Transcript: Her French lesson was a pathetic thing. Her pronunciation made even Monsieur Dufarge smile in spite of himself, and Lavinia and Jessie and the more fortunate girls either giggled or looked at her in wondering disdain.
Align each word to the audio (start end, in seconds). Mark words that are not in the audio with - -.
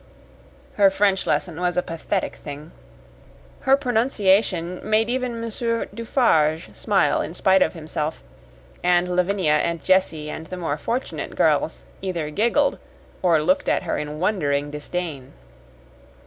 Her 0.77 0.89
French 0.89 1.27
lesson 1.27 1.59
was 1.61 1.77
a 1.77 1.83
pathetic 1.83 2.37
thing. 2.37 2.71
Her 3.59 3.77
pronunciation 3.77 4.79
made 4.81 5.11
even 5.11 5.39
Monsieur 5.39 5.85
Dufarge 5.93 6.73
smile 6.73 7.21
in 7.21 7.35
spite 7.35 7.61
of 7.61 7.73
himself, 7.73 8.23
and 8.81 9.15
Lavinia 9.15 9.57
and 9.63 9.83
Jessie 9.83 10.31
and 10.31 10.47
the 10.47 10.57
more 10.57 10.79
fortunate 10.79 11.35
girls 11.35 11.83
either 12.01 12.31
giggled 12.31 12.79
or 13.21 13.43
looked 13.43 13.69
at 13.69 13.83
her 13.83 13.95
in 13.99 14.17
wondering 14.19 14.71
disdain. 14.71 15.33